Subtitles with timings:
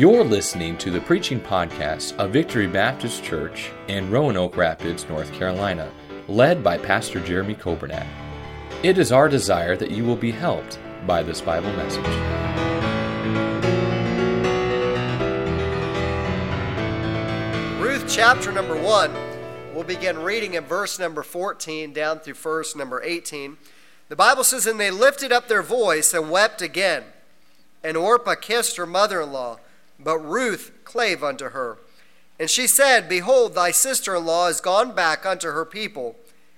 [0.00, 5.92] You're listening to the preaching podcast of Victory Baptist Church in Roanoke Rapids, North Carolina,
[6.26, 8.06] led by Pastor Jeremy Kobernat.
[8.82, 12.06] It is our desire that you will be helped by this Bible message.
[17.78, 19.12] Ruth chapter number 1.
[19.74, 23.58] We'll begin reading in verse number 14 down through verse number 18.
[24.08, 27.04] The Bible says, And they lifted up their voice and wept again.
[27.84, 29.58] And Orpah kissed her mother in law,
[30.02, 31.78] but Ruth clave unto her.
[32.38, 36.16] And she said, Behold, thy sister in law is gone back unto her people,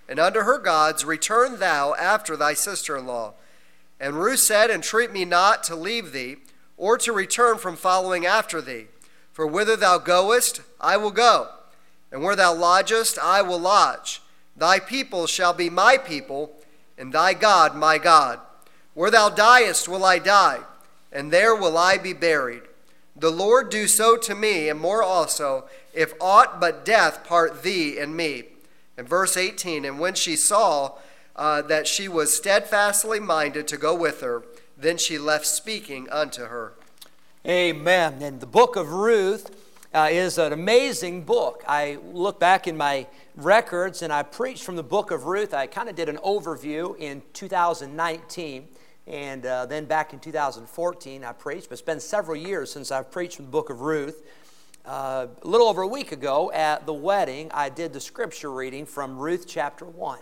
[0.09, 3.35] and unto her gods, return thou after thy sister in law.
[3.99, 6.37] And Ruth said, Entreat me not to leave thee,
[6.77, 8.87] or to return from following after thee.
[9.33, 11.49] For whither thou goest, I will go,
[12.11, 14.21] and where thou lodgest, I will lodge.
[14.57, 16.53] Thy people shall be my people,
[16.99, 18.39] and thy God my God.
[18.95, 20.61] Where thou diest will I die,
[21.11, 22.63] and there will I be buried.
[23.15, 27.99] The Lord do so to me, and more also, if aught but death part thee
[27.99, 28.45] and me.
[28.97, 30.93] And verse 18, and when she saw
[31.37, 34.45] uh, that she was steadfastly minded to go with her,
[34.77, 36.75] then she left speaking unto her.
[37.47, 38.23] Amen.
[38.23, 39.51] And the book of Ruth
[39.95, 41.63] uh, is an amazing book.
[41.67, 45.53] I look back in my records and I preached from the book of Ruth.
[45.53, 48.69] I kind of did an overview in 2019.
[49.07, 53.11] And uh, then back in 2014, I preached, but it's been several years since I've
[53.11, 54.23] preached from the book of Ruth.
[54.85, 58.87] Uh, a little over a week ago at the wedding, I did the scripture reading
[58.87, 60.19] from Ruth chapter 1.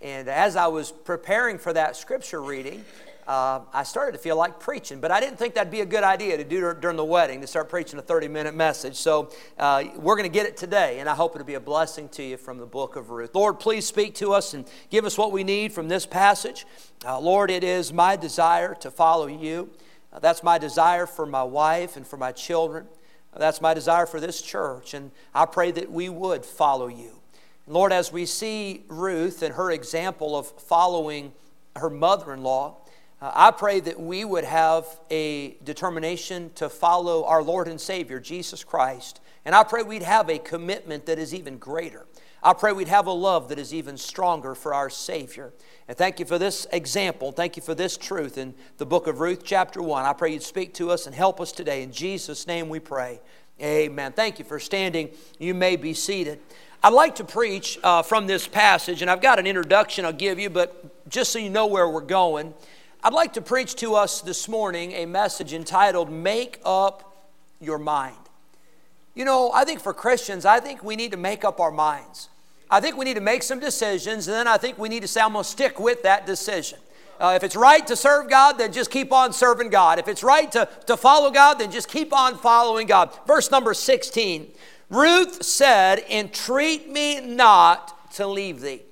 [0.00, 2.84] And as I was preparing for that scripture reading,
[3.28, 6.02] uh, I started to feel like preaching, but I didn't think that'd be a good
[6.02, 8.96] idea to do during the wedding to start preaching a 30 minute message.
[8.96, 12.08] So uh, we're going to get it today, and I hope it'll be a blessing
[12.10, 13.34] to you from the book of Ruth.
[13.34, 16.66] Lord, please speak to us and give us what we need from this passage.
[17.04, 19.68] Uh, Lord, it is my desire to follow you.
[20.10, 22.86] Uh, that's my desire for my wife and for my children.
[23.36, 27.20] That's my desire for this church, and I pray that we would follow you.
[27.66, 31.32] Lord, as we see Ruth and her example of following
[31.76, 32.78] her mother in law,
[33.20, 38.20] uh, I pray that we would have a determination to follow our Lord and Savior,
[38.20, 39.20] Jesus Christ.
[39.44, 42.06] And I pray we'd have a commitment that is even greater.
[42.42, 45.52] I pray we'd have a love that is even stronger for our Savior.
[45.88, 47.32] And thank you for this example.
[47.32, 50.04] Thank you for this truth in the book of Ruth, chapter 1.
[50.04, 51.82] I pray you'd speak to us and help us today.
[51.82, 53.20] In Jesus' name we pray.
[53.60, 54.12] Amen.
[54.12, 55.10] Thank you for standing.
[55.40, 56.38] You may be seated.
[56.80, 60.38] I'd like to preach uh, from this passage, and I've got an introduction I'll give
[60.38, 62.54] you, but just so you know where we're going.
[63.08, 67.16] I'd like to preach to us this morning a message entitled Make Up
[67.58, 68.18] Your Mind.
[69.14, 72.28] You know, I think for Christians, I think we need to make up our minds.
[72.70, 75.08] I think we need to make some decisions, and then I think we need to
[75.08, 76.80] say, I'm going to stick with that decision.
[77.18, 79.98] Uh, if it's right to serve God, then just keep on serving God.
[79.98, 83.18] If it's right to, to follow God, then just keep on following God.
[83.26, 84.48] Verse number 16
[84.90, 88.82] Ruth said, Entreat me not to leave thee.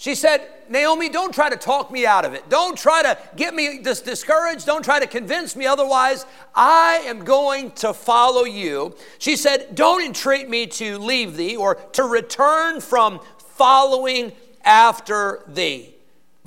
[0.00, 0.40] She said,
[0.70, 2.48] Naomi, don't try to talk me out of it.
[2.48, 4.64] Don't try to get me dis- discouraged.
[4.64, 6.24] Don't try to convince me otherwise.
[6.54, 8.96] I am going to follow you.
[9.18, 14.32] She said, Don't entreat me to leave thee or to return from following
[14.64, 15.94] after thee.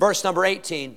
[0.00, 0.96] Verse number 18.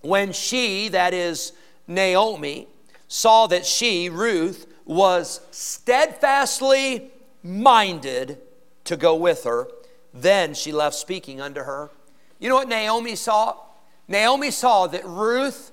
[0.00, 1.52] When she, that is
[1.86, 2.66] Naomi,
[3.08, 7.10] saw that she, Ruth, was steadfastly
[7.42, 8.38] minded
[8.84, 9.68] to go with her,
[10.14, 11.90] then she left speaking unto her.
[12.38, 13.56] You know what Naomi saw?
[14.06, 15.72] Naomi saw that Ruth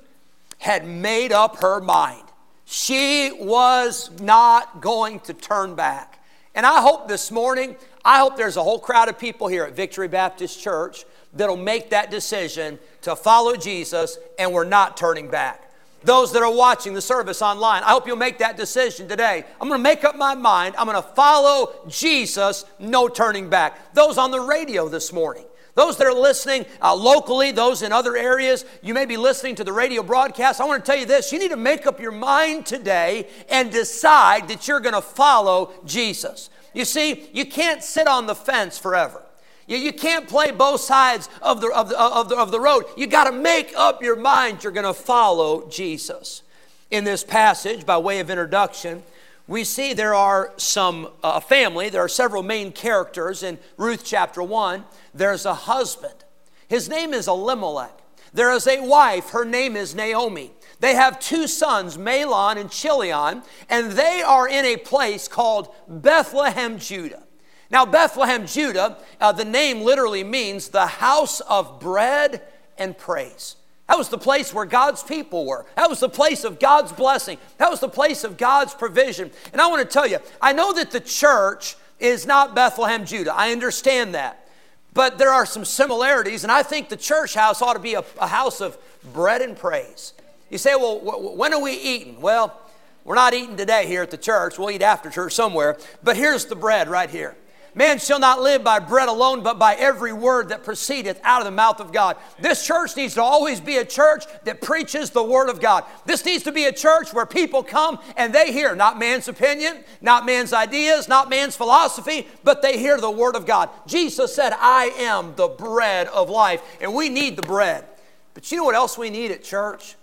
[0.58, 2.24] had made up her mind.
[2.66, 6.24] She was not going to turn back.
[6.56, 9.74] And I hope this morning, I hope there's a whole crowd of people here at
[9.74, 15.71] Victory Baptist Church that'll make that decision to follow Jesus and we're not turning back
[16.04, 19.46] those that are watching the service online, I hope you'll make that decision today.
[19.60, 20.76] I'm going to make up my mind.
[20.78, 23.94] I'm going to follow Jesus, no turning back.
[23.94, 25.46] Those on the radio this morning,
[25.76, 29.64] those that are listening uh, locally, those in other areas, you may be listening to
[29.64, 30.60] the radio broadcast.
[30.60, 33.72] I want to tell you this you need to make up your mind today and
[33.72, 36.50] decide that you're going to follow Jesus.
[36.74, 39.24] You see, you can't sit on the fence forever.
[39.72, 42.84] You, you can't play both sides of the, of the, of the, of the road.
[42.98, 46.44] You got to make up your mind you're going to follow Jesus.
[46.90, 49.02] In this passage, by way of introduction,
[49.48, 54.44] we see there are some uh, family, there are several main characters in Ruth chapter
[54.44, 54.84] 1.
[55.14, 56.26] There's a husband,
[56.68, 57.98] his name is Elimelech.
[58.34, 60.52] There is a wife, her name is Naomi.
[60.82, 66.78] They have two sons, Mahlon and Chilion, and they are in a place called Bethlehem,
[66.78, 67.24] Judah.
[67.72, 72.42] Now, Bethlehem, Judah, uh, the name literally means the house of bread
[72.78, 73.56] and praise.
[73.88, 75.66] That was the place where God's people were.
[75.76, 77.38] That was the place of God's blessing.
[77.58, 79.32] That was the place of God's provision.
[79.52, 83.34] And I want to tell you, I know that the church is not Bethlehem, Judah.
[83.34, 84.50] I understand that.
[84.94, 88.04] But there are some similarities, and I think the church house ought to be a,
[88.20, 88.78] a house of
[89.14, 90.14] bread and praise.
[90.50, 91.00] You say, well,
[91.36, 92.20] when are we eating?
[92.20, 92.60] Well,
[93.06, 94.60] we're not eating today here at the church.
[94.60, 95.78] We'll eat after church somewhere.
[96.04, 97.36] But here's the bread right here.
[97.74, 101.46] Man shall not live by bread alone, but by every word that proceedeth out of
[101.46, 102.18] the mouth of God.
[102.40, 105.86] This church needs to always be a church that preaches the word of God.
[106.06, 109.86] This needs to be a church where people come and they hear not man's opinion,
[110.02, 113.70] not man's ideas, not man's philosophy, but they hear the word of God.
[113.88, 117.86] Jesus said, I am the bread of life, and we need the bread.
[118.34, 119.96] But you know what else we need at church?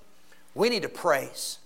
[0.54, 1.58] We need to praise.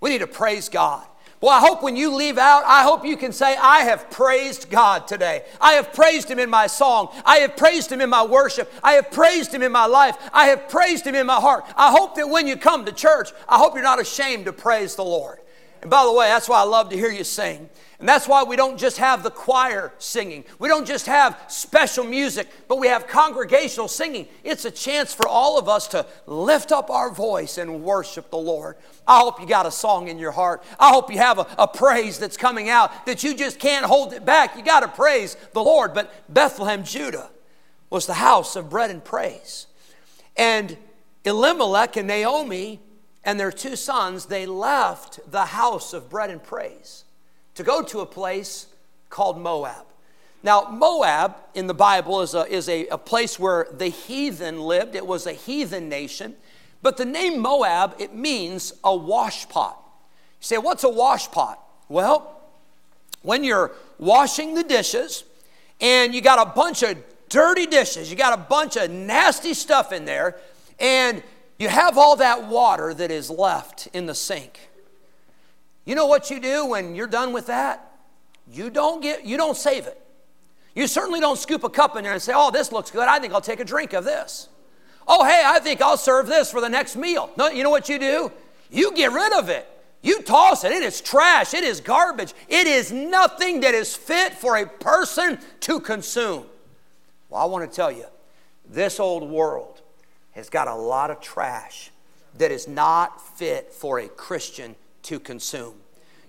[0.00, 1.06] We need to praise God.
[1.40, 4.68] Well, I hope when you leave out, I hope you can say, I have praised
[4.68, 5.44] God today.
[5.58, 7.08] I have praised Him in my song.
[7.24, 8.70] I have praised Him in my worship.
[8.82, 10.18] I have praised Him in my life.
[10.34, 11.64] I have praised Him in my heart.
[11.76, 14.96] I hope that when you come to church, I hope you're not ashamed to praise
[14.96, 15.38] the Lord.
[15.82, 17.68] And by the way, that's why I love to hear you sing.
[18.00, 20.44] And that's why we don't just have the choir singing.
[20.58, 24.26] We don't just have special music, but we have congregational singing.
[24.42, 28.38] It's a chance for all of us to lift up our voice and worship the
[28.38, 28.76] Lord.
[29.06, 30.62] I hope you got a song in your heart.
[30.78, 34.14] I hope you have a, a praise that's coming out that you just can't hold
[34.14, 34.56] it back.
[34.56, 35.92] You got to praise the Lord.
[35.92, 37.30] But Bethlehem, Judah,
[37.90, 39.66] was the house of bread and praise.
[40.38, 40.78] And
[41.24, 42.80] Elimelech and Naomi
[43.24, 47.04] and their two sons, they left the house of bread and praise
[47.54, 48.66] to go to a place
[49.10, 49.84] called Moab.
[50.42, 54.94] Now, Moab in the Bible is, a, is a, a place where the heathen lived.
[54.94, 56.34] It was a heathen nation.
[56.80, 59.76] But the name Moab, it means a washpot.
[59.76, 61.58] You say, what's a washpot?
[61.90, 62.40] Well,
[63.22, 65.24] when you're washing the dishes
[65.78, 66.96] and you got a bunch of
[67.28, 70.36] dirty dishes, you got a bunch of nasty stuff in there,
[70.78, 71.22] and
[71.60, 74.70] you have all that water that is left in the sink.
[75.84, 77.98] You know what you do when you're done with that?
[78.50, 80.00] You don't get you don't save it.
[80.74, 83.06] You certainly don't scoop a cup in there and say, "Oh, this looks good.
[83.06, 84.48] I think I'll take a drink of this."
[85.06, 87.90] "Oh, hey, I think I'll serve this for the next meal." No, you know what
[87.90, 88.32] you do?
[88.70, 89.68] You get rid of it.
[90.00, 90.72] You toss it.
[90.72, 91.52] It is trash.
[91.52, 92.32] It is garbage.
[92.48, 96.46] It is nothing that is fit for a person to consume.
[97.28, 98.06] Well, I want to tell you,
[98.64, 99.79] this old world
[100.32, 101.90] has got a lot of trash
[102.38, 105.74] that is not fit for a Christian to consume.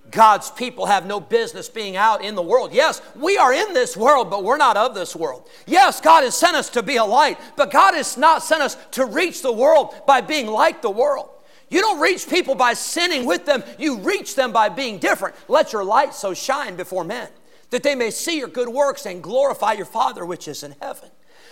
[0.10, 2.74] God's people have no business being out in the world.
[2.74, 5.48] Yes, we are in this world, but we're not of this world.
[5.68, 8.76] Yes, God has sent us to be a light, but God has not sent us
[8.92, 11.30] to reach the world by being like the world.
[11.70, 15.36] You don't reach people by sinning with them, you reach them by being different.
[15.48, 17.30] Let your light so shine before men
[17.70, 21.10] that they may see your good works and glorify your Father which is in heaven.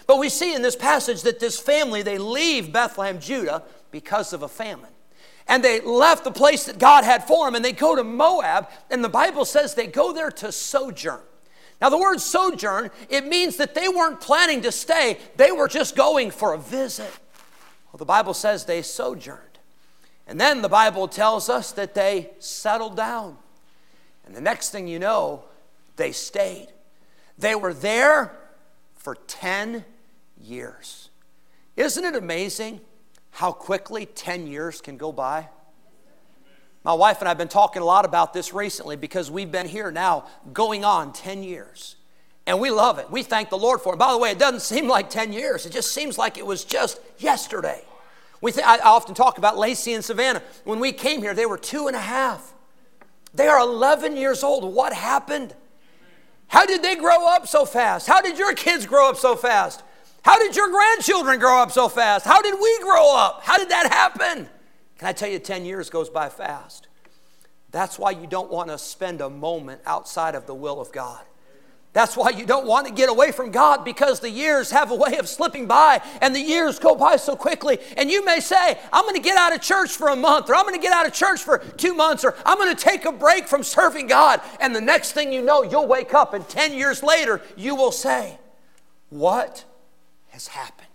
[0.10, 3.62] But we see in this passage that this family, they leave Bethlehem, Judah,
[3.92, 4.90] because of a famine
[5.48, 8.70] and they left the place that God had for them and they go to Moab,
[8.90, 11.22] and the Bible says they go there to sojourn.
[11.82, 15.96] Now, the word sojourn, it means that they weren't planning to stay, they were just
[15.96, 17.12] going for a visit.
[17.92, 19.40] Well, the Bible says they sojourned.
[20.28, 23.38] And then the Bible tells us that they settled down.
[24.26, 25.46] And the next thing you know,
[25.96, 26.68] they stayed.
[27.40, 28.38] They were there
[28.94, 29.84] for 10
[30.42, 31.10] years.
[31.76, 32.82] Isn't it amazing
[33.32, 35.50] how quickly 10 years can go by?
[36.84, 39.68] My wife and I have been talking a lot about this recently because we've been
[39.68, 41.96] here now going on 10 years.
[42.48, 43.12] And we love it.
[43.12, 43.98] We thank the Lord for it.
[43.98, 46.64] By the way, it doesn't seem like 10 years, it just seems like it was
[46.64, 47.84] just yesterday.
[48.42, 50.42] We th- I often talk about Lacey and Savannah.
[50.64, 52.54] When we came here, they were two and a half.
[53.34, 54.74] They are 11 years old.
[54.74, 55.54] What happened?
[56.48, 58.08] How did they grow up so fast?
[58.08, 59.84] How did your kids grow up so fast?
[60.24, 62.26] How did your grandchildren grow up so fast?
[62.26, 63.42] How did we grow up?
[63.44, 64.50] How did that happen?
[64.98, 66.88] Can I tell you, 10 years goes by fast.
[67.72, 71.22] That's why you don't want to spend a moment outside of the will of God.
[71.92, 74.96] That's why you don't want to get away from God because the years have a
[74.96, 77.80] way of slipping by and the years go by so quickly.
[77.98, 80.56] And you may say, I'm going to get out of church for a month or
[80.56, 83.06] I'm going to get out of church for two months or I'm going to take
[83.06, 84.40] a break from serving God.
[84.60, 87.92] And the next thing you know, you'll wake up and 10 years later, you will
[87.92, 88.38] say,
[89.10, 89.66] What
[90.40, 90.88] has happened.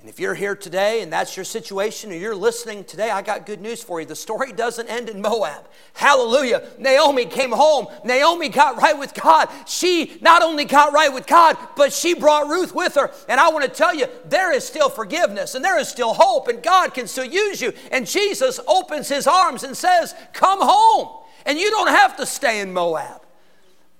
[0.00, 3.46] And if you're here today and that's your situation or you're listening today, I got
[3.46, 4.06] good news for you.
[4.06, 5.68] The story doesn't end in Moab.
[5.92, 6.66] Hallelujah.
[6.78, 7.86] Naomi came home.
[8.04, 9.48] Naomi got right with God.
[9.68, 13.12] She not only got right with God, but she brought Ruth with her.
[13.28, 16.48] And I want to tell you, there is still forgiveness and there is still hope,
[16.48, 17.72] and God can still use you.
[17.92, 21.22] And Jesus opens his arms and says, Come home.
[21.46, 23.22] And you don't have to stay in Moab.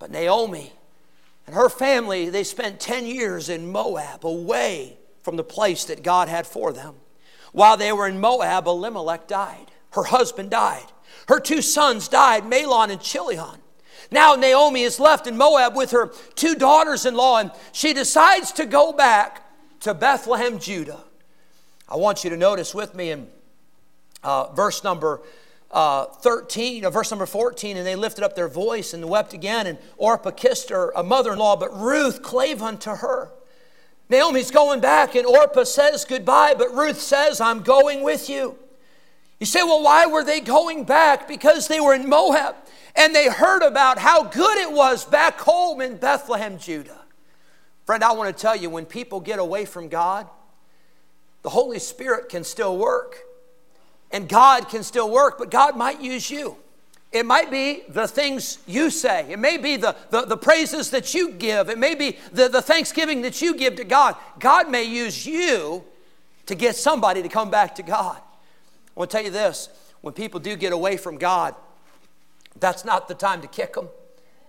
[0.00, 0.72] But Naomi,
[1.46, 6.28] and her family, they spent 10 years in Moab, away from the place that God
[6.28, 6.94] had for them.
[7.52, 9.70] While they were in Moab, Elimelech died.
[9.92, 10.86] Her husband died.
[11.28, 13.60] Her two sons died, Mahlon and Chilion.
[14.10, 18.52] Now Naomi is left in Moab with her two daughters in law, and she decides
[18.52, 19.48] to go back
[19.80, 21.00] to Bethlehem, Judah.
[21.88, 23.28] I want you to notice with me in
[24.22, 25.20] uh, verse number
[25.72, 29.32] uh, 13, or uh, verse number 14, and they lifted up their voice and wept
[29.32, 33.30] again, and Orpah kissed her, a mother in law, but Ruth clave unto her.
[34.08, 38.58] Naomi's going back, and Orpah says goodbye, but Ruth says, I'm going with you.
[39.40, 41.26] You say, well, why were they going back?
[41.26, 42.54] Because they were in Moab
[42.94, 47.00] and they heard about how good it was back home in Bethlehem, Judah.
[47.84, 50.28] Friend, I want to tell you when people get away from God,
[51.42, 53.18] the Holy Spirit can still work.
[54.12, 56.56] And God can still work, but God might use you.
[57.12, 59.26] It might be the things you say.
[59.30, 61.68] It may be the, the, the, praises that you give.
[61.68, 64.16] It may be the, the thanksgiving that you give to God.
[64.38, 65.84] God may use you
[66.46, 68.16] to get somebody to come back to God.
[68.16, 68.20] I
[68.94, 69.68] want to tell you this
[70.00, 71.54] when people do get away from God,
[72.58, 73.88] that's not the time to kick them.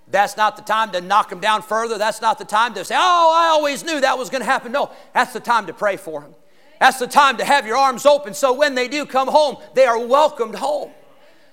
[0.08, 1.98] That's not the time to knock them down further.
[1.98, 4.72] That's not the time to say, oh, I always knew that was going to happen.
[4.72, 6.36] No, that's the time to pray for them.
[6.84, 9.86] That's the time to have your arms open so when they do come home, they
[9.86, 10.92] are welcomed home.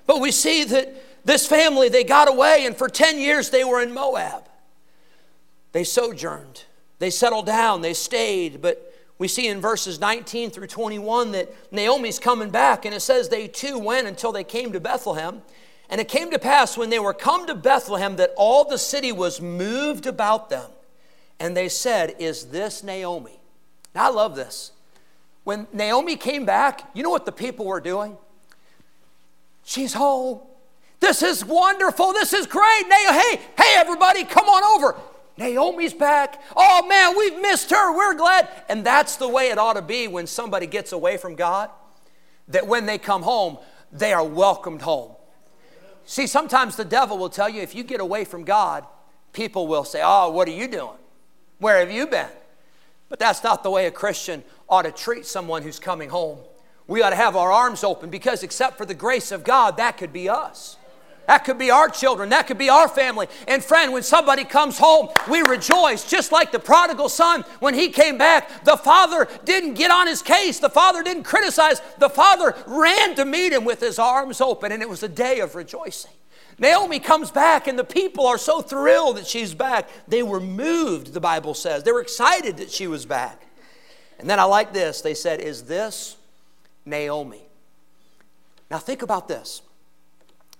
[0.04, 3.80] But we see that this family, they got away, and for 10 years they were
[3.80, 4.48] in Moab.
[5.70, 6.64] They sojourned,
[6.98, 8.60] they settled down, they stayed.
[8.60, 13.28] But we see in verses 19 through 21 that Naomi's coming back, and it says
[13.28, 15.42] they too went until they came to Bethlehem.
[15.88, 19.12] And it came to pass when they were come to Bethlehem that all the city
[19.12, 20.72] was moved about them.
[21.38, 23.38] And they said, Is this Naomi?
[23.94, 24.72] Now, I love this.
[25.44, 28.16] When Naomi came back, you know what the people were doing?
[29.64, 30.40] She's home.
[31.00, 32.12] This is wonderful.
[32.12, 32.84] This is great.
[32.90, 34.96] Hey, hey, everybody, come on over.
[35.38, 36.42] Naomi's back.
[36.54, 37.96] Oh man, we've missed her.
[37.96, 38.48] We're glad.
[38.68, 41.70] And that's the way it ought to be when somebody gets away from God.
[42.48, 43.58] That when they come home,
[43.90, 45.12] they are welcomed home.
[46.04, 48.84] See, sometimes the devil will tell you if you get away from God,
[49.32, 50.98] people will say, Oh, what are you doing?
[51.58, 52.28] Where have you been?
[53.10, 56.38] But that's not the way a Christian ought to treat someone who's coming home.
[56.86, 59.98] We ought to have our arms open because, except for the grace of God, that
[59.98, 60.76] could be us.
[61.26, 62.30] That could be our children.
[62.30, 63.28] That could be our family.
[63.46, 66.08] And friend, when somebody comes home, we rejoice.
[66.08, 70.22] Just like the prodigal son, when he came back, the father didn't get on his
[70.22, 70.58] case.
[70.58, 71.82] The father didn't criticize.
[71.98, 75.38] The father ran to meet him with his arms open, and it was a day
[75.38, 76.10] of rejoicing.
[76.60, 79.88] Naomi comes back, and the people are so thrilled that she's back.
[80.06, 81.82] They were moved, the Bible says.
[81.82, 83.46] They were excited that she was back.
[84.18, 85.00] And then I like this.
[85.00, 86.18] They said, Is this
[86.84, 87.40] Naomi?
[88.70, 89.62] Now think about this.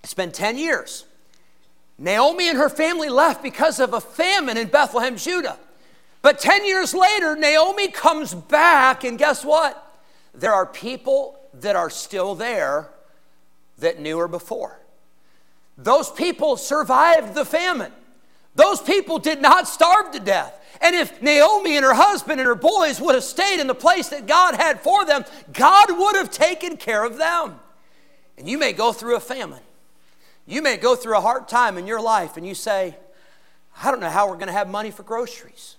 [0.03, 1.05] It's been 10 years.
[1.99, 5.59] Naomi and her family left because of a famine in Bethlehem, Judah.
[6.23, 9.87] But 10 years later, Naomi comes back, and guess what?
[10.33, 12.89] There are people that are still there
[13.79, 14.80] that knew her before.
[15.83, 17.93] Those people survived the famine.
[18.55, 20.57] Those people did not starve to death.
[20.83, 24.09] And if Naomi and her husband and her boys would have stayed in the place
[24.09, 27.59] that God had for them, God would have taken care of them.
[28.39, 29.61] And you may go through a famine.
[30.47, 32.97] You may go through a hard time in your life and you say,
[33.83, 35.77] I don't know how we're going to have money for groceries.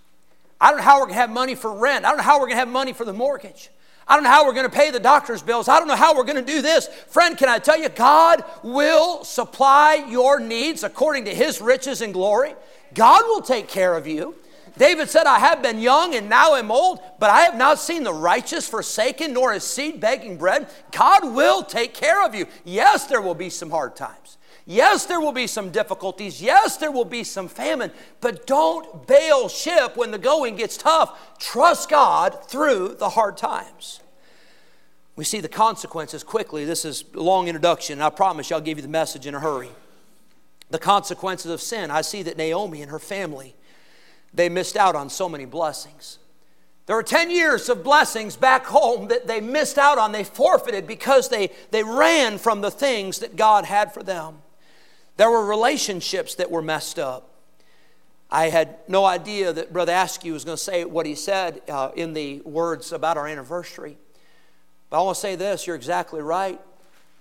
[0.60, 2.06] I don't know how we're going to have money for rent.
[2.06, 3.70] I don't know how we're going to have money for the mortgage.
[4.08, 5.68] I don't know how we're going to pay the doctor's bills.
[5.68, 6.88] I don't know how we're going to do this.
[7.08, 12.14] Friend, can I tell you, God will supply your needs according to his riches and
[12.14, 12.54] glory.
[12.94, 14.36] God will take care of you.
[14.78, 18.04] David said, I have been young and now am old, but I have not seen
[18.04, 20.68] the righteous forsaken, nor his seed begging bread.
[20.92, 22.48] God will take care of you.
[22.64, 24.38] Yes, there will be some hard times.
[24.66, 26.42] Yes, there will be some difficulties.
[26.42, 31.38] Yes, there will be some famine, but don't bail ship when the going gets tough.
[31.40, 34.02] Trust God through the hard times.
[35.16, 36.64] We see the consequences quickly.
[36.64, 39.40] This is a long introduction, I promise you I'll give you the message in a
[39.40, 39.70] hurry.
[40.70, 41.92] The consequences of sin.
[41.92, 43.56] I see that Naomi and her family,
[44.34, 46.20] they missed out on so many blessings.
[46.86, 50.88] There were 10 years of blessings back home that they missed out on, they forfeited
[50.88, 54.38] because they, they ran from the things that God had for them.
[55.18, 57.30] There were relationships that were messed up.
[58.32, 61.92] I had no idea that Brother Askew was going to say what he said uh,
[61.96, 63.98] in the words about our anniversary.
[64.90, 66.60] But I want to say this you're exactly right.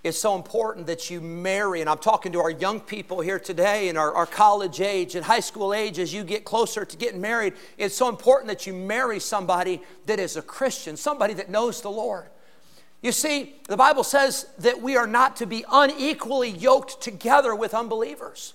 [0.02, 3.90] It's so important that you marry, and I'm talking to our young people here today
[3.90, 7.20] and our, our college age and high school age as you get closer to getting
[7.20, 7.52] married.
[7.76, 11.90] It's so important that you marry somebody that is a Christian, somebody that knows the
[11.90, 12.28] Lord.
[13.02, 17.72] You see, the Bible says that we are not to be unequally yoked together with
[17.72, 18.54] unbelievers.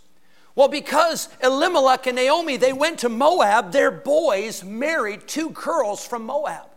[0.53, 6.25] Well, because Elimelech and Naomi, they went to Moab, their boys married two girls from
[6.25, 6.67] Moab.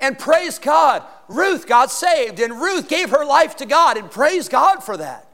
[0.00, 4.48] And praise God, Ruth got saved, and Ruth gave her life to God, and praise
[4.48, 5.27] God for that.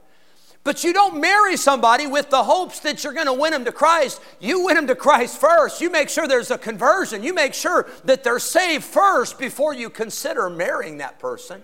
[0.65, 3.73] But you don't marry somebody with the hopes that you're going to win them to
[3.73, 4.21] Christ.
[4.41, 5.83] You win them to Christ first.
[5.83, 7.23] You make sure there's a conversion.
[7.23, 11.63] You make sure that they're saved first before you consider marrying that person.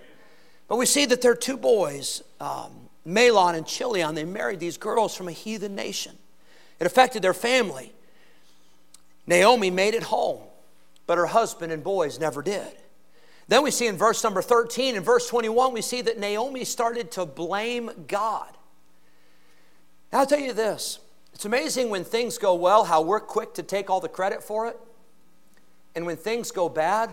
[0.68, 2.72] But we see that there are two boys, um,
[3.06, 4.14] Mahlon and Chilion.
[4.14, 6.12] They married these girls from a heathen nation.
[6.78, 7.94] It affected their family.
[9.26, 10.42] Naomi made it home,
[11.06, 12.72] but her husband and boys never did.
[13.48, 17.10] Then we see in verse number 13 and verse 21, we see that Naomi started
[17.12, 18.48] to blame God.
[20.12, 20.98] I'll tell you this
[21.32, 24.66] it's amazing when things go well how we're quick to take all the credit for
[24.66, 24.78] it.
[25.94, 27.10] And when things go bad,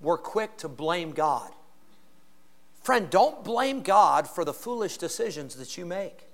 [0.00, 1.50] we're quick to blame God.
[2.82, 6.26] Friend, don't blame God for the foolish decisions that you make.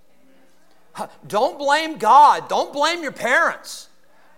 [1.26, 2.49] Don't blame God.
[2.49, 3.88] Don't blame your parents.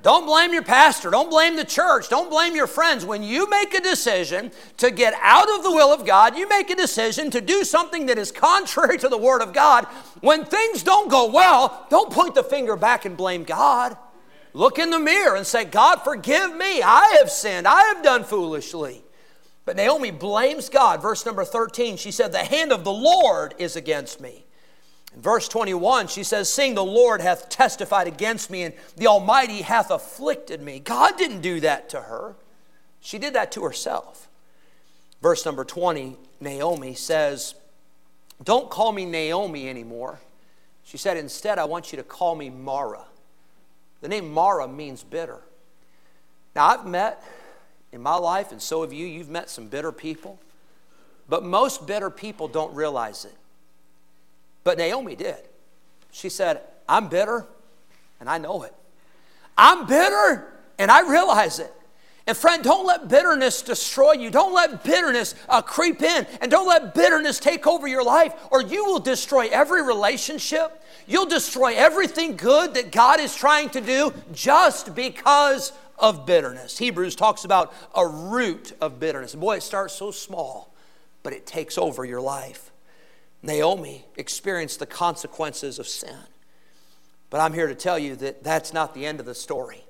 [0.03, 1.11] Don't blame your pastor.
[1.11, 2.09] Don't blame the church.
[2.09, 3.05] Don't blame your friends.
[3.05, 6.71] When you make a decision to get out of the will of God, you make
[6.71, 9.87] a decision to do something that is contrary to the Word of God.
[10.21, 13.97] When things don't go well, don't point the finger back and blame God.
[14.53, 16.81] Look in the mirror and say, God, forgive me.
[16.81, 17.67] I have sinned.
[17.67, 19.03] I have done foolishly.
[19.65, 21.03] But Naomi blames God.
[21.03, 24.47] Verse number 13, she said, The hand of the Lord is against me.
[25.19, 29.63] In verse 21, she says, Seeing the Lord hath testified against me, and the Almighty
[29.63, 30.79] hath afflicted me.
[30.79, 32.37] God didn't do that to her,
[33.01, 34.29] she did that to herself.
[35.21, 37.57] Verse number 20, Naomi says,
[38.45, 40.21] Don't call me Naomi anymore.
[40.85, 43.03] She said, Instead, I want you to call me Mara.
[44.03, 45.41] The name Mara means bitter.
[46.55, 47.25] Now, I've met
[47.91, 50.39] in my life, and so have you, you've met some bitter people,
[51.29, 53.35] but most bitter people don't realize it.
[54.69, 55.39] But Naomi did.
[56.11, 57.47] She said, I'm bitter
[58.21, 58.75] and I know it.
[59.57, 61.73] I'm bitter and I realize it.
[62.27, 64.31] And friend, don't let bitterness destroy you.
[64.31, 66.27] Don't let bitterness uh, creep in.
[66.43, 70.85] And don't let bitterness take over your life, or you will destroy every relationship.
[71.07, 76.77] You'll destroy everything good that God is trying to do just because of bitterness.
[76.77, 79.35] Hebrews talks about a root of bitterness.
[79.35, 80.75] Boy, it starts so small,
[81.23, 82.68] but it takes over your life.
[83.43, 86.17] Naomi experienced the consequences of sin.
[87.31, 89.85] But I'm here to tell you that that's not the end of the story.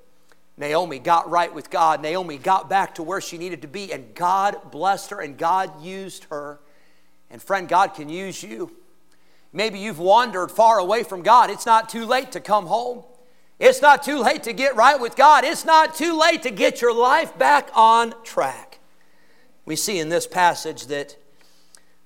[0.56, 2.02] Naomi got right with God.
[2.02, 5.82] Naomi got back to where she needed to be, and God blessed her and God
[5.82, 6.60] used her.
[7.30, 8.74] And friend, God can use you.
[9.52, 11.48] Maybe you've wandered far away from God.
[11.48, 13.04] It's not too late to come home.
[13.58, 15.44] It's not too late to get right with God.
[15.44, 18.78] It's not too late to get your life back on track.
[19.64, 21.16] We see in this passage that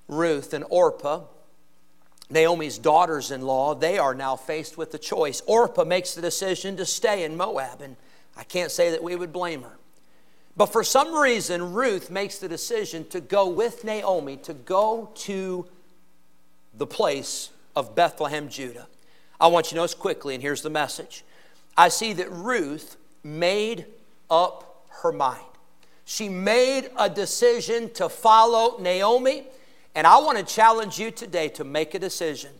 [0.07, 1.25] Ruth and Orpah
[2.33, 5.41] Naomi's daughters in law, they are now faced with the choice.
[5.45, 7.95] Orpah makes the decision to stay in Moab, and
[8.35, 9.77] I can't say that we would blame her.
[10.57, 15.67] But for some reason, Ruth makes the decision to go with Naomi, to go to
[16.75, 18.87] the place of Bethlehem, Judah.
[19.39, 21.23] I want you to notice quickly, and here's the message.
[21.77, 23.85] I see that Ruth made
[24.29, 25.45] up her mind.
[26.05, 29.45] She made a decision to follow Naomi
[29.95, 32.51] and I want to challenge you today to make a decision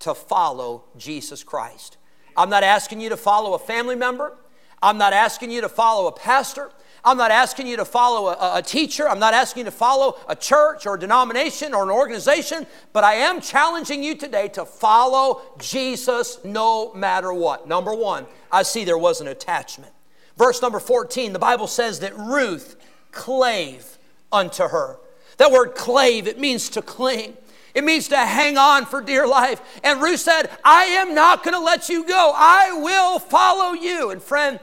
[0.00, 1.96] to follow Jesus Christ.
[2.36, 4.36] I'm not asking you to follow a family member.
[4.80, 6.70] I'm not asking you to follow a pastor.
[7.04, 9.08] I'm not asking you to follow a, a, teacher.
[9.08, 13.04] I'm not asking you to follow a church or a denomination or an organization, but
[13.04, 17.66] I am challenging you today to follow Jesus no matter what.
[17.66, 19.92] Number one, I see there was an attachment.
[20.36, 22.76] Verse number 14, the Bible says that Ruth
[23.10, 23.98] clave
[24.30, 24.98] unto her.
[25.38, 27.36] That word clave, it means to cling.
[27.74, 29.60] It means to hang on for dear life.
[29.84, 32.32] And Ruth said, I am not going to let you go.
[32.34, 34.10] I will follow you.
[34.10, 34.58] And friend,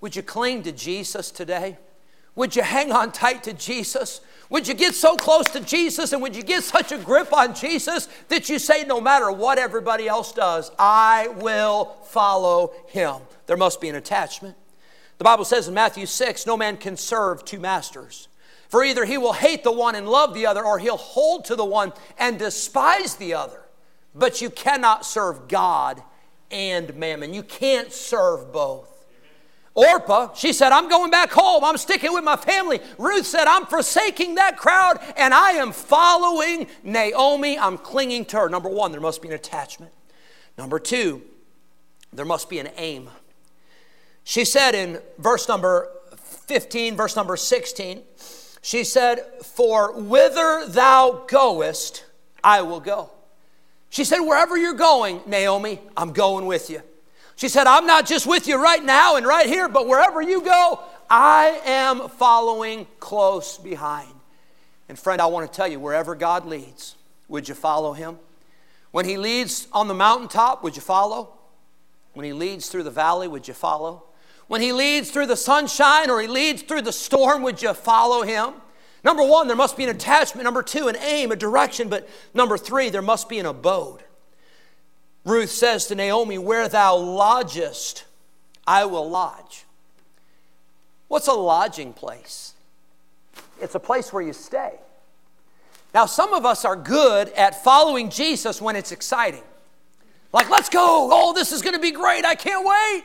[0.00, 1.78] would you cling to Jesus today?
[2.34, 4.20] Would you hang on tight to Jesus?
[4.50, 7.54] Would you get so close to Jesus and would you get such a grip on
[7.54, 13.16] Jesus that you say, no matter what everybody else does, I will follow him?
[13.46, 14.56] There must be an attachment.
[15.18, 18.28] The Bible says in Matthew 6 no man can serve two masters.
[18.68, 21.56] For either he will hate the one and love the other, or he'll hold to
[21.56, 23.62] the one and despise the other.
[24.14, 26.02] But you cannot serve God
[26.50, 27.34] and mammon.
[27.34, 28.92] You can't serve both.
[29.74, 31.62] Orpah, she said, I'm going back home.
[31.62, 32.80] I'm sticking with my family.
[32.96, 37.58] Ruth said, I'm forsaking that crowd and I am following Naomi.
[37.58, 38.48] I'm clinging to her.
[38.48, 39.92] Number one, there must be an attachment.
[40.56, 41.20] Number two,
[42.10, 43.10] there must be an aim.
[44.24, 48.02] She said in verse number 15, verse number 16,
[48.66, 52.04] she said, For whither thou goest,
[52.42, 53.10] I will go.
[53.90, 56.82] She said, Wherever you're going, Naomi, I'm going with you.
[57.36, 60.42] She said, I'm not just with you right now and right here, but wherever you
[60.42, 64.12] go, I am following close behind.
[64.88, 66.96] And friend, I want to tell you wherever God leads,
[67.28, 68.18] would you follow him?
[68.90, 71.38] When he leads on the mountaintop, would you follow?
[72.14, 74.02] When he leads through the valley, would you follow?
[74.48, 78.22] When he leads through the sunshine or he leads through the storm, would you follow
[78.22, 78.54] him?
[79.02, 80.44] Number one, there must be an attachment.
[80.44, 81.88] Number two, an aim, a direction.
[81.88, 84.02] But number three, there must be an abode.
[85.24, 88.04] Ruth says to Naomi, Where thou lodgest,
[88.66, 89.64] I will lodge.
[91.08, 92.54] What's a lodging place?
[93.60, 94.74] It's a place where you stay.
[95.94, 99.42] Now, some of us are good at following Jesus when it's exciting.
[100.32, 101.08] Like, let's go.
[101.10, 102.24] Oh, this is going to be great.
[102.24, 103.04] I can't wait.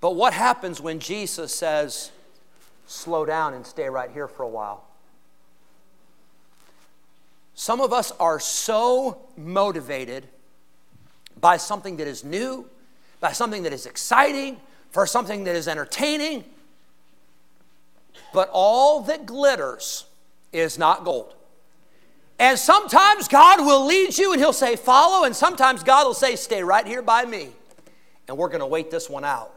[0.00, 2.10] But what happens when Jesus says,
[2.86, 4.84] slow down and stay right here for a while?
[7.54, 10.26] Some of us are so motivated
[11.38, 12.66] by something that is new,
[13.20, 14.56] by something that is exciting,
[14.90, 16.44] for something that is entertaining.
[18.32, 20.06] But all that glitters
[20.52, 21.34] is not gold.
[22.38, 26.36] And sometimes God will lead you and He'll say, Follow, and sometimes God will say,
[26.36, 27.50] Stay right here by me.
[28.26, 29.54] And we're going to wait this one out.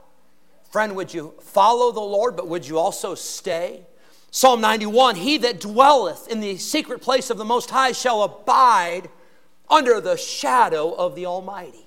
[0.74, 3.86] Friend, would you follow the Lord, but would you also stay?
[4.32, 9.08] Psalm 91 He that dwelleth in the secret place of the Most High shall abide
[9.70, 11.86] under the shadow of the Almighty.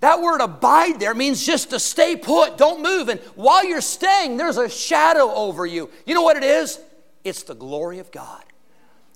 [0.00, 3.08] That word abide there means just to stay put, don't move.
[3.08, 5.88] And while you're staying, there's a shadow over you.
[6.06, 6.80] You know what it is?
[7.22, 8.42] It's the glory of God.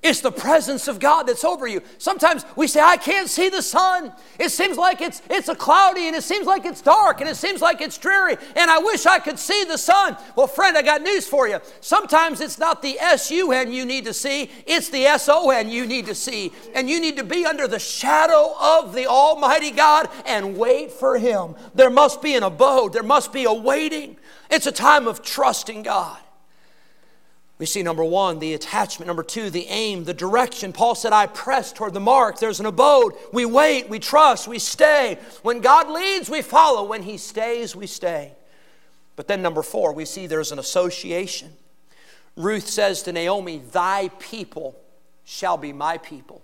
[0.03, 1.83] It's the presence of God that's over you.
[1.99, 4.13] Sometimes we say, I can't see the sun.
[4.39, 7.37] It seems like it's, it's a cloudy and it seems like it's dark and it
[7.37, 10.17] seems like it's dreary and I wish I could see the sun.
[10.37, 11.61] Well, friend, I got news for you.
[11.83, 15.51] Sometimes it's not the S U N you need to see, it's the S O
[15.51, 16.51] N you need to see.
[16.75, 21.19] And you need to be under the shadow of the Almighty God and wait for
[21.19, 21.57] Him.
[21.75, 24.17] There must be an abode, there must be a waiting.
[24.51, 26.19] It's a time of trusting God.
[27.61, 29.07] We see number one, the attachment.
[29.07, 30.73] Number two, the aim, the direction.
[30.73, 32.39] Paul said, I press toward the mark.
[32.39, 33.13] There's an abode.
[33.35, 35.19] We wait, we trust, we stay.
[35.43, 36.85] When God leads, we follow.
[36.85, 38.33] When He stays, we stay.
[39.15, 41.53] But then, number four, we see there's an association.
[42.35, 44.81] Ruth says to Naomi, Thy people
[45.27, 46.41] shall be my people.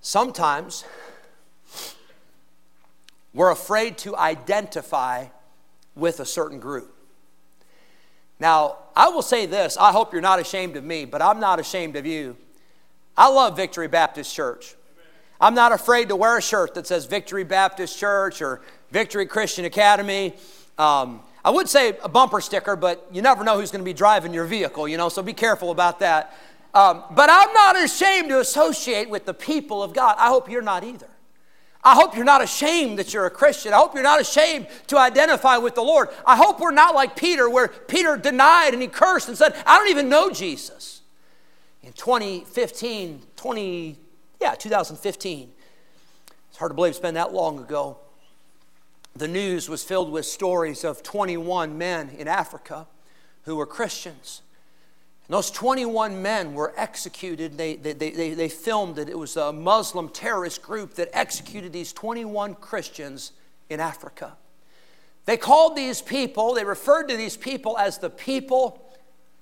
[0.00, 0.86] Sometimes
[3.34, 5.26] we're afraid to identify
[5.94, 7.00] with a certain group.
[8.42, 11.60] Now, I will say this I hope you're not ashamed of me, but I'm not
[11.60, 12.36] ashamed of you.
[13.16, 14.74] I love Victory Baptist Church.
[15.40, 19.64] I'm not afraid to wear a shirt that says Victory Baptist Church or Victory Christian
[19.64, 20.34] Academy.
[20.76, 23.92] Um, I would say a bumper sticker, but you never know who's going to be
[23.92, 26.36] driving your vehicle, you know, so be careful about that.
[26.74, 30.16] Um, but I'm not ashamed to associate with the people of God.
[30.18, 31.08] I hope you're not either.
[31.84, 33.72] I hope you're not ashamed that you're a Christian.
[33.72, 36.10] I hope you're not ashamed to identify with the Lord.
[36.24, 39.78] I hope we're not like Peter, where Peter denied and he cursed and said, I
[39.78, 41.00] don't even know Jesus.
[41.82, 43.96] In 2015, 20,
[44.40, 45.50] yeah, 2015,
[46.48, 47.98] it's hard to believe it's been that long ago.
[49.16, 52.86] The news was filled with stories of 21 men in Africa
[53.42, 54.42] who were Christians
[55.32, 57.56] those 21 men were executed.
[57.56, 59.08] They, they, they, they filmed it.
[59.08, 63.32] It was a Muslim terrorist group that executed these 21 Christians
[63.70, 64.36] in Africa.
[65.24, 68.82] They called these people, they referred to these people as the people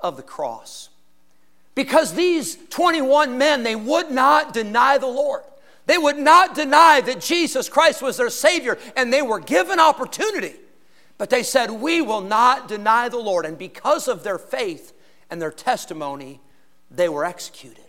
[0.01, 0.91] of the cross.
[1.75, 5.43] Because these 21 men, they would not deny the Lord.
[5.87, 10.55] They would not deny that Jesus Christ was their Savior, and they were given opportunity.
[11.19, 13.45] But they said, We will not deny the Lord.
[13.45, 14.93] And because of their faith,
[15.31, 16.41] and their testimony,
[16.91, 17.85] they were executed.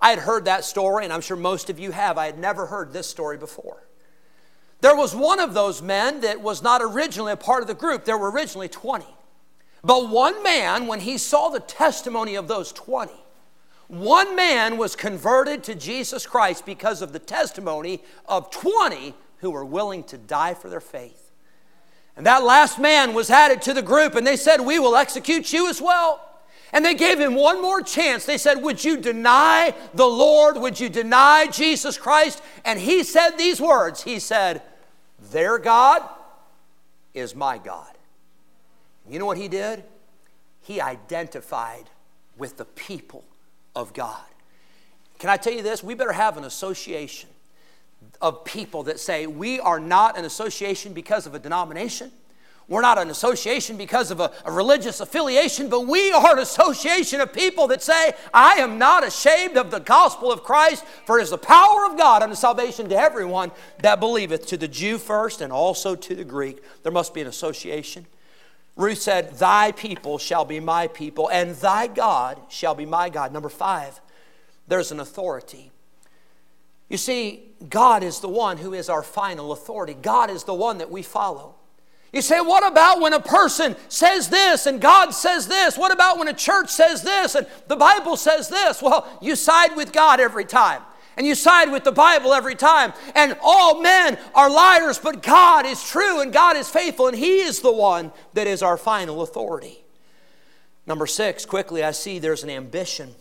[0.00, 2.18] I had heard that story, and I'm sure most of you have.
[2.18, 3.86] I had never heard this story before.
[4.80, 8.04] There was one of those men that was not originally a part of the group,
[8.04, 9.06] there were originally 20.
[9.82, 13.12] But one man, when he saw the testimony of those 20,
[13.88, 19.64] one man was converted to Jesus Christ because of the testimony of 20 who were
[19.64, 21.30] willing to die for their faith.
[22.16, 25.52] And that last man was added to the group, and they said, We will execute
[25.52, 26.33] you as well.
[26.74, 28.26] And they gave him one more chance.
[28.26, 30.56] They said, Would you deny the Lord?
[30.56, 32.42] Would you deny Jesus Christ?
[32.64, 34.60] And he said these words He said,
[35.30, 36.02] Their God
[37.14, 37.92] is my God.
[39.08, 39.84] You know what he did?
[40.62, 41.88] He identified
[42.36, 43.22] with the people
[43.76, 44.24] of God.
[45.20, 45.84] Can I tell you this?
[45.84, 47.28] We better have an association
[48.20, 52.10] of people that say, We are not an association because of a denomination.
[52.66, 57.20] We're not an association because of a, a, religious affiliation, but we are an association
[57.20, 61.22] of people that say, I am not ashamed of the gospel of Christ, for it
[61.22, 65.42] is the power of God unto salvation to everyone that believeth, to the Jew first
[65.42, 66.62] and also to the Greek.
[66.82, 68.06] There must be an association.
[68.76, 73.30] Ruth said, Thy people shall be my people, and thy God shall be my God.
[73.30, 74.00] Number five,
[74.66, 75.70] there's an authority.
[76.88, 79.94] You see, God is the one who is our final authority.
[79.94, 81.53] God is the one that we follow.
[82.14, 85.76] You say, what about when a person says this and God says this?
[85.76, 88.80] What about when a church says this and the Bible says this?
[88.80, 90.80] Well, you side with God every time.
[91.16, 92.92] And you side with the Bible every time.
[93.16, 97.38] And all men are liars, but God is true and God is faithful, and He
[97.38, 99.84] is the one that is our final authority.
[100.86, 103.14] Number six, quickly, I see there's an ambition.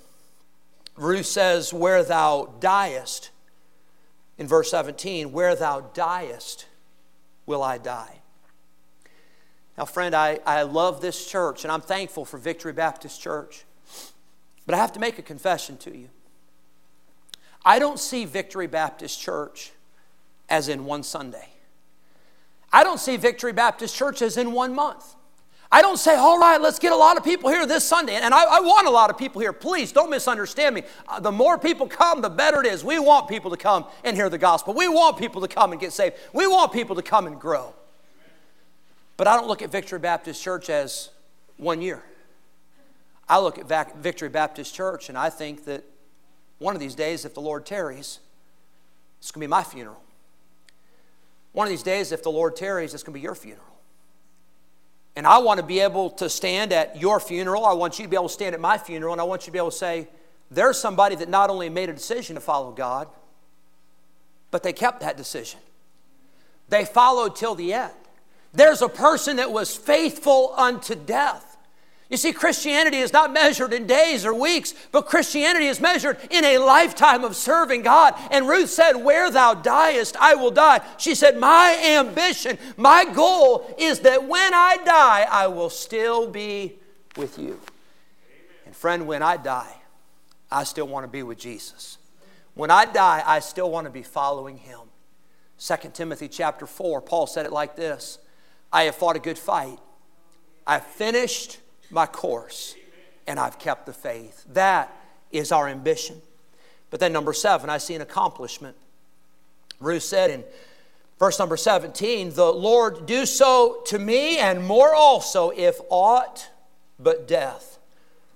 [0.97, 3.32] Ruth says, Where thou diest,
[4.38, 6.65] in verse 17, Where thou diest,
[7.47, 8.19] will I die.
[9.78, 13.66] Now, friend, I, I love this church and I'm thankful for Victory Baptist Church.
[14.66, 16.10] But I have to make a confession to you.
[17.66, 19.72] I don't see Victory Baptist Church
[20.50, 21.50] as in one Sunday.
[22.72, 25.16] I don't see Victory Baptist Church as in one month.
[25.72, 28.14] I don't say, all right, let's get a lot of people here this Sunday.
[28.14, 29.54] And I, I want a lot of people here.
[29.54, 30.84] Please don't misunderstand me.
[31.08, 32.84] Uh, the more people come, the better it is.
[32.84, 34.76] We want people to come and hear the gospel.
[34.76, 36.16] We want people to come and get saved.
[36.32, 37.74] We want people to come and grow.
[39.24, 41.08] But I don't look at Victory Baptist Church as
[41.56, 42.04] one year.
[43.30, 45.86] I look at Victory Baptist Church and I think that
[46.60, 48.20] one of these days, if the Lord tarries,
[49.20, 50.04] it's going to be my funeral.
[51.54, 53.64] One of these days, if the Lord tarries, it's going to be your funeral.
[55.16, 57.64] And I want to be able to stand at your funeral.
[57.64, 59.14] I want you to be able to stand at my funeral.
[59.14, 60.10] And I want you to be able to say,
[60.52, 63.08] there's somebody that not only made a decision to follow God,
[64.52, 65.62] but they kept that decision.
[66.68, 67.94] They followed till the end.
[68.54, 71.54] There's a person that was faithful unto death.
[72.10, 76.46] You see, Christianity is not measured in days or weeks, but Christianity is measured in
[76.46, 78.13] a lifetime of serving God.
[78.30, 80.82] And Ruth said, Where thou diest, I will die.
[80.98, 86.78] She said, My ambition, my goal is that when I die, I will still be
[87.18, 87.60] with you.
[88.68, 89.76] And friend, when I die,
[90.52, 91.98] I still want to be with Jesus.
[92.54, 94.82] When I die, I still want to be following him.
[95.58, 98.20] 2 Timothy chapter 4, Paul said it like this
[98.74, 99.80] I have fought a good fight.
[100.66, 101.60] I've finished
[101.92, 102.76] my course
[103.28, 104.44] and I've kept the faith.
[104.52, 104.92] That
[105.32, 106.22] is our ambition.
[106.90, 108.76] But then, number seven, I see an accomplishment.
[109.80, 110.44] Ruth said in
[111.20, 116.50] verse number 17, The Lord do so to me and more also, if aught
[117.00, 117.78] but death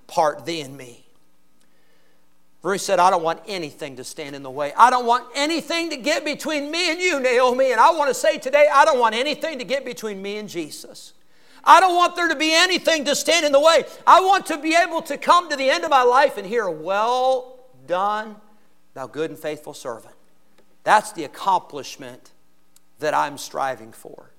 [0.05, 1.06] part thee and me.
[2.63, 4.73] Ruth said, I don't want anything to stand in the way.
[4.75, 7.71] I don't want anything to get between me and you, Naomi.
[7.71, 10.49] And I want to say today, I don't want anything to get between me and
[10.49, 11.13] Jesus.
[11.63, 13.83] I don't want there to be anything to stand in the way.
[14.05, 16.69] I want to be able to come to the end of my life and hear,
[16.69, 18.37] Well done,
[18.93, 20.15] thou good and faithful servant.
[20.83, 22.31] That's the accomplishment
[22.99, 24.31] that I'm striving for.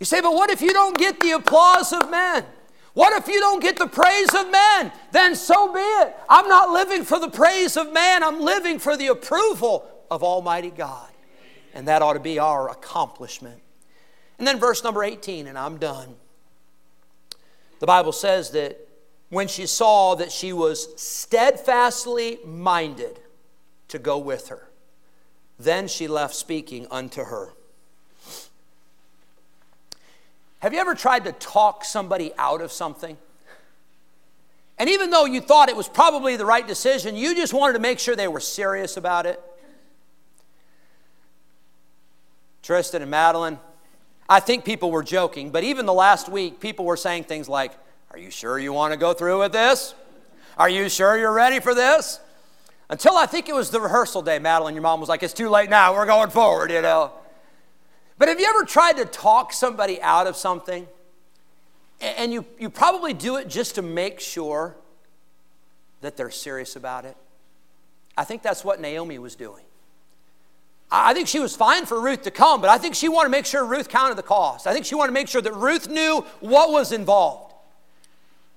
[0.00, 2.44] You say, But what if you don't get the applause of men?
[2.94, 4.92] What if you don't get the praise of men?
[5.10, 6.16] Then so be it.
[6.28, 10.70] I'm not living for the praise of man, I'm living for the approval of Almighty
[10.70, 11.10] God.
[11.74, 13.60] And that ought to be our accomplishment.
[14.38, 16.14] And then verse number 18, and I'm done.
[17.80, 18.88] The Bible says that
[19.28, 23.18] when she saw that she was steadfastly minded
[23.88, 24.70] to go with her,
[25.58, 27.54] then she left speaking unto her.
[30.64, 33.18] Have you ever tried to talk somebody out of something?
[34.78, 37.80] And even though you thought it was probably the right decision, you just wanted to
[37.80, 39.38] make sure they were serious about it?
[42.62, 43.58] Tristan and Madeline,
[44.26, 47.72] I think people were joking, but even the last week, people were saying things like,
[48.12, 49.94] Are you sure you want to go through with this?
[50.56, 52.20] Are you sure you're ready for this?
[52.88, 55.50] Until I think it was the rehearsal day, Madeline, your mom was like, It's too
[55.50, 57.12] late now, we're going forward, you know.
[58.18, 60.86] But have you ever tried to talk somebody out of something?
[62.00, 64.76] And you, you probably do it just to make sure
[66.00, 67.16] that they're serious about it.
[68.16, 69.64] I think that's what Naomi was doing.
[70.90, 73.30] I think she was fine for Ruth to come, but I think she wanted to
[73.30, 74.66] make sure Ruth counted the cost.
[74.66, 77.54] I think she wanted to make sure that Ruth knew what was involved.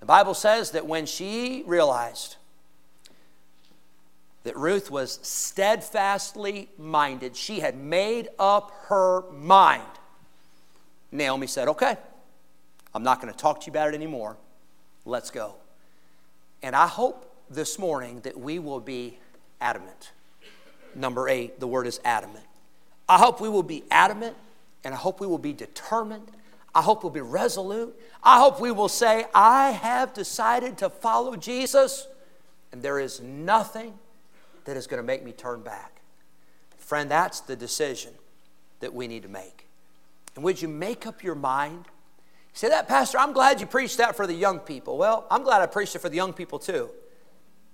[0.02, 2.36] The Bible says that when she realized
[4.48, 9.84] that Ruth was steadfastly minded, she had made up her mind.
[11.12, 11.96] Naomi said, Okay,
[12.96, 14.38] I'm not going to talk to you about it anymore.
[15.06, 15.56] Let's go.
[16.64, 19.18] And I hope this morning that we will be
[19.62, 20.12] adamant
[20.98, 22.46] number eight, the word is adamant.
[23.08, 24.36] I hope we will be adamant
[24.84, 26.32] and I hope we will be determined.
[26.74, 28.00] I hope we'll be resolute.
[28.24, 32.08] I hope we will say, I have decided to follow Jesus,
[32.72, 33.94] and there is nothing
[34.68, 36.02] that is going to make me turn back.
[36.78, 38.14] Friend, that's the decision
[38.82, 39.68] that we need to make.
[40.36, 41.86] And would you make up your mind?
[42.54, 44.98] say that, Pastor, I'm glad you preached that for the young people.
[44.98, 46.90] Well, I'm glad I preached it for the young people too.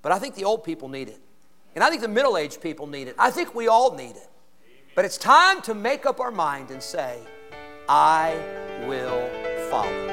[0.02, 1.20] But I think the old people need it.
[1.74, 3.16] And I think the middle aged people need it.
[3.18, 4.30] I think we all need it.
[4.94, 7.20] But it's time to make up our mind and say,
[7.88, 8.36] I
[8.88, 10.13] will follow.